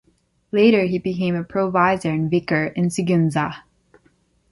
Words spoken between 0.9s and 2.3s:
became a provisor and